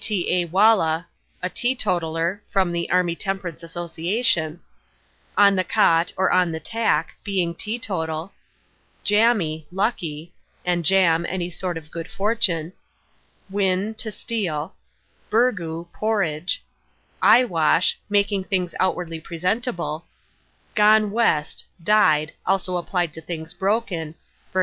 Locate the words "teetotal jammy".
7.53-9.67